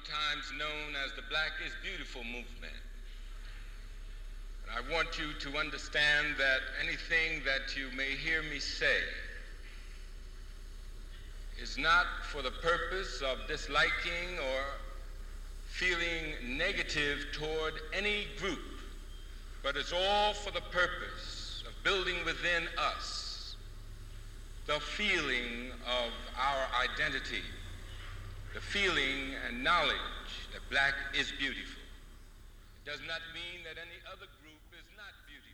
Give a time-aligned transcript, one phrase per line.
[0.00, 2.72] sometimes known as the Black is Beautiful movement.
[4.62, 8.98] And I want you to understand that anything that you may hear me say
[11.60, 14.62] is not for the purpose of disliking or
[15.66, 18.60] feeling negative toward any group,
[19.62, 23.56] but it's all for the purpose of building within us
[24.66, 27.42] the feeling of our identity,
[28.54, 29.96] the feeling and knowledge
[30.52, 31.82] that black is beautiful.
[32.84, 35.50] It does not mean that any other group is not beautiful.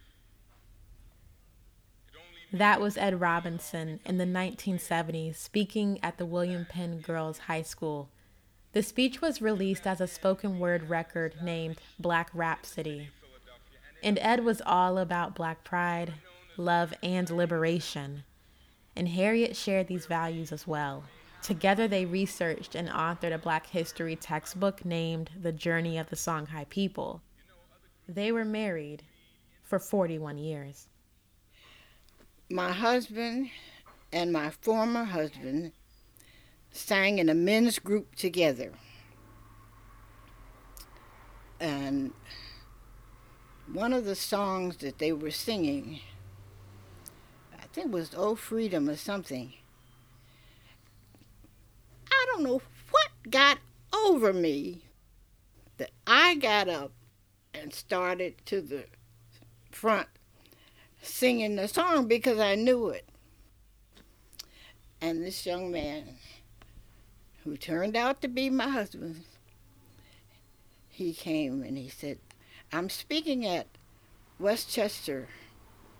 [2.52, 8.08] That was Ed Robinson in the 1970s speaking at the William Penn Girls High School.
[8.72, 13.10] The speech was released as a spoken word record named Black Rhapsody.
[14.02, 16.14] And Ed was all about black pride,
[16.56, 18.24] love, and liberation.
[18.94, 21.04] And Harriet shared these values as well.
[21.46, 26.68] Together, they researched and authored a black history textbook named The Journey of the Songhai
[26.68, 27.22] People.
[28.08, 29.04] They were married
[29.62, 30.88] for 41 years.
[32.50, 33.50] My husband
[34.12, 35.70] and my former husband
[36.72, 38.72] sang in a men's group together.
[41.60, 42.12] And
[43.72, 46.00] one of the songs that they were singing,
[47.56, 49.52] I think was Oh Freedom or something.
[52.36, 53.56] Don't know what got
[53.94, 54.82] over me
[55.78, 56.92] that I got up
[57.54, 58.84] and started to the
[59.70, 60.08] front
[61.00, 63.08] singing the song because I knew it.
[65.00, 66.16] And this young man
[67.42, 69.22] who turned out to be my husband,
[70.90, 72.18] he came and he said,
[72.70, 73.66] I'm speaking at
[74.38, 75.28] Westchester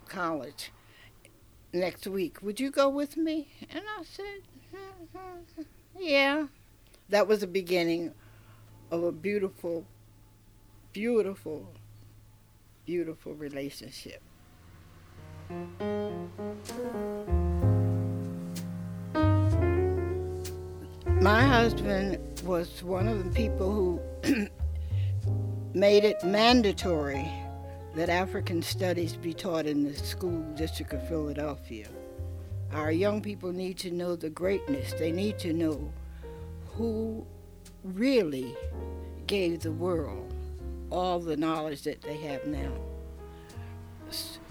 [0.07, 0.71] College
[1.73, 2.43] next week.
[2.43, 3.49] Would you go with me?
[3.71, 4.43] And I said,
[4.75, 5.63] mm-hmm.
[5.99, 6.47] Yeah.
[7.09, 8.13] That was the beginning
[8.91, 9.87] of a beautiful,
[10.93, 11.69] beautiful,
[12.85, 14.23] beautiful relationship.
[21.21, 24.49] My husband was one of the people who
[25.75, 27.29] made it mandatory
[27.95, 31.89] that African studies be taught in the school district of Philadelphia.
[32.73, 34.93] Our young people need to know the greatness.
[34.95, 35.93] They need to know
[36.75, 37.27] who
[37.85, 38.55] really
[39.27, 40.35] gave the world
[40.91, 42.73] all the knowledge that they have now.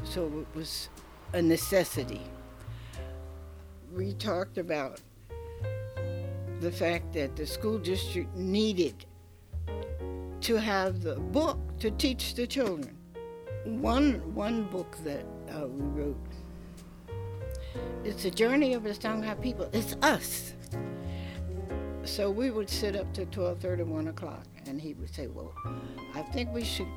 [0.04, 0.90] So it was
[1.34, 2.22] a necessity.
[3.94, 5.02] We talked about
[6.60, 9.06] the fact that the school district needed
[10.42, 12.98] to have the book to teach the children.
[13.66, 16.18] One, one book that uh, we wrote,
[18.04, 19.70] it's the journey of the Songhai people.
[19.74, 20.54] It's us.
[22.04, 25.54] So we would sit up to 12:30, 1 o'clock, and he would say, "Well,
[26.14, 26.88] I think we should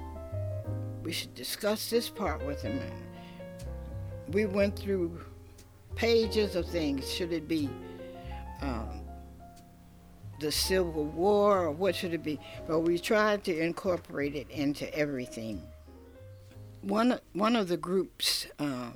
[1.02, 5.18] we should discuss this part with him." And we went through
[5.94, 7.10] pages of things.
[7.10, 7.70] Should it be
[8.60, 9.00] um,
[10.40, 12.38] the Civil War or what should it be?
[12.66, 15.62] But we tried to incorporate it into everything.
[16.82, 18.90] One, one of the groups, uh,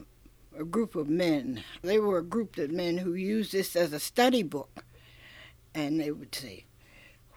[0.59, 4.01] a group of men, they were a group of men who used this as a
[4.01, 4.85] study book.
[5.75, 6.67] And they would say,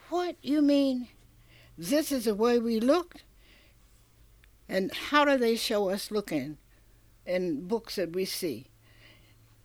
[0.09, 1.07] What, you mean
[1.77, 3.23] this is the way we looked?
[4.67, 6.57] And how do they show us looking
[7.25, 8.67] in books that we see?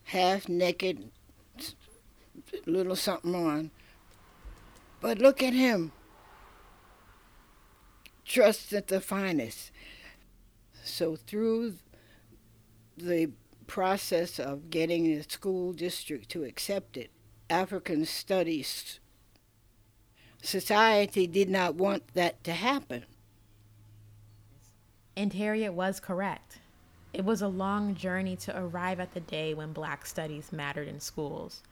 [0.04, 1.10] Half naked,
[2.66, 3.70] little something on.
[5.00, 5.92] But look at him.
[8.24, 9.70] Trust at the finest.
[10.84, 11.74] So through
[13.02, 13.30] the
[13.66, 17.10] process of getting the school district to accept it,
[17.48, 19.00] African Studies
[20.42, 23.04] Society did not want that to happen.
[25.14, 26.60] And Harriet was correct.
[27.12, 30.98] It was a long journey to arrive at the day when black studies mattered in
[31.00, 31.62] schools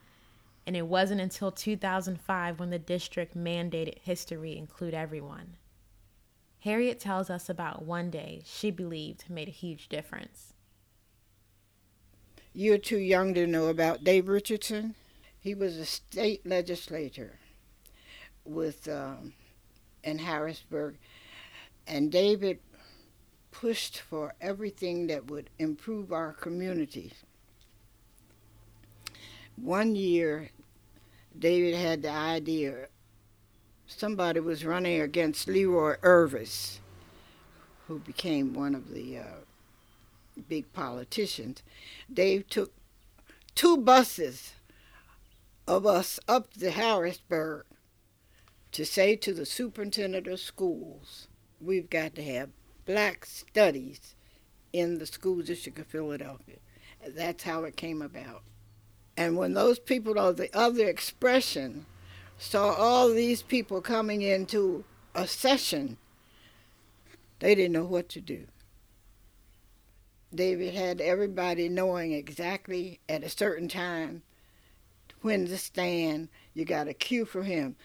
[0.68, 5.56] and it wasn't until 2005 when the district mandated history include everyone.
[6.60, 10.52] Harriet tells us about one day she believed made a huge difference.
[12.58, 14.96] You're too young to know about Dave Richardson.
[15.38, 17.38] He was a state legislator
[18.44, 19.34] with um,
[20.02, 20.96] in Harrisburg,
[21.86, 22.58] and David
[23.52, 27.12] pushed for everything that would improve our community.
[29.54, 30.50] One year,
[31.38, 32.88] David had the idea
[33.86, 36.80] somebody was running against Leroy Irvis,
[37.86, 39.47] who became one of the uh,
[40.46, 41.62] big politicians.
[42.12, 42.72] Dave took
[43.54, 44.54] two buses
[45.66, 47.64] of us up to Harrisburg
[48.72, 51.28] to say to the superintendent of schools,
[51.60, 52.50] we've got to have
[52.86, 54.14] black studies
[54.72, 56.56] in the school district of Philadelphia.
[57.06, 58.42] That's how it came about.
[59.16, 61.86] And when those people of the other expression
[62.38, 65.96] saw all these people coming into a session,
[67.40, 68.46] they didn't know what to do.
[70.34, 74.22] David had everybody knowing exactly at a certain time
[75.22, 76.28] when to stand.
[76.54, 77.76] You got a cue for him.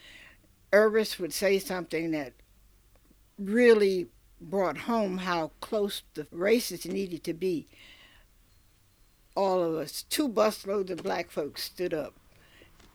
[0.72, 2.32] Irvis would say something that
[3.38, 4.08] really
[4.40, 7.66] brought home how close the races needed to be.
[9.36, 12.14] All of us, two busloads of black folks stood up,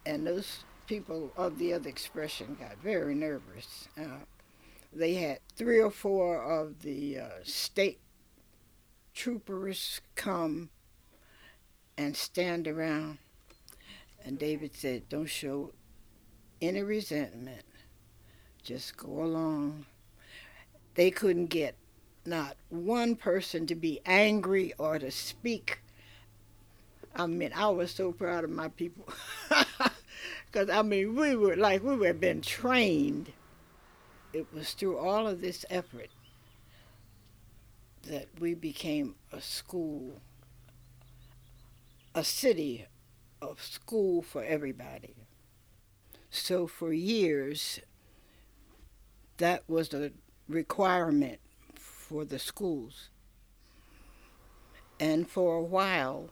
[0.06, 3.88] and those people of the other expression got very nervous.
[4.00, 4.24] Uh,
[4.94, 8.00] they had three or four of the uh, state
[9.20, 10.70] troopers come
[11.98, 13.18] and stand around.
[14.24, 15.74] And David said, Don't show
[16.62, 17.66] any resentment.
[18.64, 19.86] Just go along.
[20.96, 21.76] They couldn't get
[22.26, 25.82] not one person to be angry or to speak.
[27.14, 29.06] I mean, I was so proud of my people.
[30.52, 33.32] Because, I mean, we were like, we were been trained.
[34.34, 36.10] It was through all of this effort
[38.08, 40.22] that we became a school,
[42.16, 42.88] a city
[43.42, 45.16] of school for everybody.
[46.30, 47.80] So for years,
[49.38, 50.12] that was a
[50.48, 51.40] requirement
[51.76, 53.10] for the schools.
[55.00, 56.30] And for a while,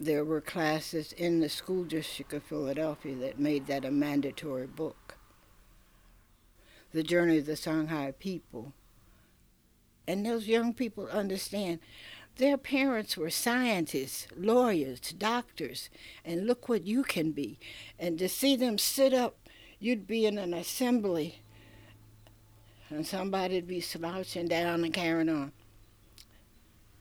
[0.00, 5.16] there were classes in the school district of Philadelphia that made that a mandatory book.
[6.92, 8.72] The Journey of the Songhai People
[10.08, 11.78] and those young people understand
[12.38, 15.90] their parents were scientists, lawyers, doctors,
[16.24, 17.58] and look what you can be.
[17.98, 19.36] And to see them sit up,
[19.78, 21.42] you'd be in an assembly
[22.88, 25.52] and somebody'd be slouching down and carrying on.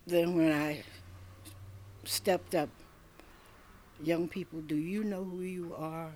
[0.06, 0.84] Then when I
[2.04, 2.70] stepped up,
[4.04, 6.12] young people, do you know who you are?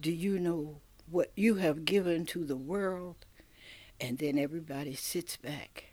[0.00, 3.26] Do you know what you have given to the world?
[4.00, 5.84] And then everybody sits back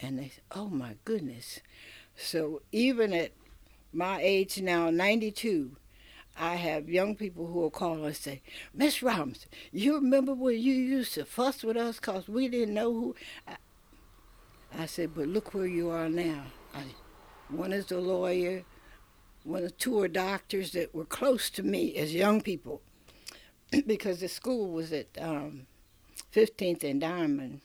[0.00, 1.60] and they say, oh my goodness.
[2.16, 3.32] So even at
[3.92, 5.76] my age now, 92,
[6.36, 8.42] I have young people who will call and say,
[8.74, 12.92] Miss Robinson, you remember when you used to fuss with us because we didn't know
[12.92, 13.14] who?
[13.46, 13.56] I,
[14.78, 16.44] I, said, but look where you are now.
[16.74, 16.84] I,
[17.48, 18.64] one is a lawyer,
[19.44, 22.80] one of two are doctors that were close to me as young people
[23.86, 25.66] because the school was at um,
[26.32, 27.60] 15th and Diamond.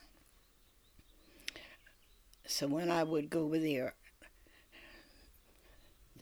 [2.46, 3.94] So when I would go over there,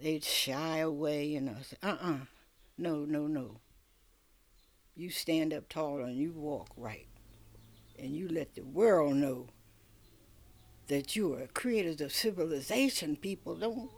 [0.02, 2.18] they'd shy away, and I said, uh uh,
[2.78, 3.60] no, no, no.
[4.96, 7.08] You stand up tall and you walk right.
[7.98, 9.48] And you let the world know
[10.88, 13.56] that you are creators of civilization, people.
[13.56, 13.90] Don't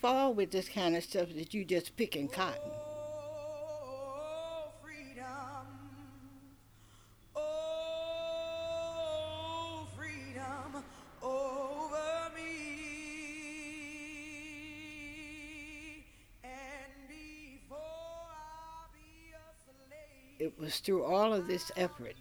[0.00, 2.70] fall with this kind of stuff that you just picking cotton.
[20.56, 22.14] It was through all of this effort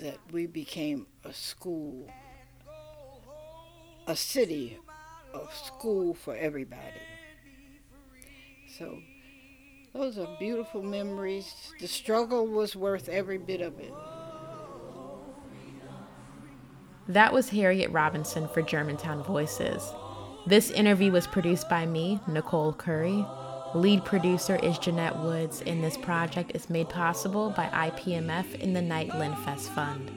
[0.00, 2.08] that we became a school,
[4.06, 4.78] a city
[5.34, 7.00] of school for everybody.
[8.78, 8.98] So
[9.92, 11.72] those are beautiful memories.
[11.78, 13.92] The struggle was worth every bit of it.
[17.08, 19.92] That was Harriet Robinson for Germantown Voices.
[20.46, 23.24] This interview was produced by me, Nicole Curry.
[23.74, 28.82] Lead producer is Jeanette Woods, and this project is made possible by IPMF in the
[28.82, 30.10] Knight Lenfest Fund.